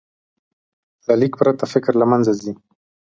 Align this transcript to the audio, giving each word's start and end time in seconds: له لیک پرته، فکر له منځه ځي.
له 1.07 1.13
لیک 1.21 1.33
پرته، 1.39 1.65
فکر 1.73 1.93
له 2.01 2.05
منځه 2.11 2.31
ځي. 2.41 2.51